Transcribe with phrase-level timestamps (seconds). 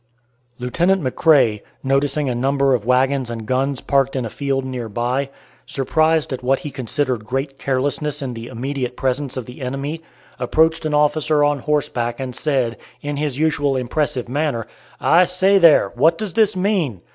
[0.57, 5.29] Lieutenant McRae, noticing a number of wagons and guns parked in a field near by,
[5.67, 10.01] surprised at what he considered great carelessness in the immediate presence of the enemy,
[10.39, 14.65] approached an officer on horseback and said, in his usual impressive manner,
[14.99, 17.01] "I say there, what does this mean?"